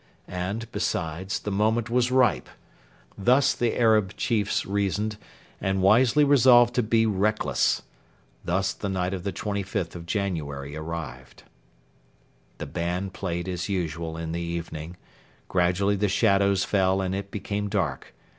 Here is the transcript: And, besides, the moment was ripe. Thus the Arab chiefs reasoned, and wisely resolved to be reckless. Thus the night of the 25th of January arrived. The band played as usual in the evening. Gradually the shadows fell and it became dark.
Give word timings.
And, 0.27 0.65
besides, 0.71 1.37
the 1.41 1.51
moment 1.51 1.87
was 1.91 2.09
ripe. 2.09 2.49
Thus 3.15 3.53
the 3.53 3.77
Arab 3.77 4.17
chiefs 4.17 4.65
reasoned, 4.65 5.17
and 5.61 5.83
wisely 5.83 6.23
resolved 6.23 6.73
to 6.73 6.81
be 6.81 7.05
reckless. 7.05 7.83
Thus 8.43 8.73
the 8.73 8.89
night 8.89 9.13
of 9.13 9.21
the 9.21 9.31
25th 9.31 9.93
of 9.93 10.07
January 10.07 10.75
arrived. 10.75 11.43
The 12.57 12.65
band 12.65 13.13
played 13.13 13.47
as 13.47 13.69
usual 13.69 14.17
in 14.17 14.31
the 14.31 14.41
evening. 14.41 14.97
Gradually 15.49 15.97
the 15.97 16.09
shadows 16.09 16.63
fell 16.63 16.99
and 16.99 17.13
it 17.13 17.29
became 17.29 17.69
dark. 17.69 18.15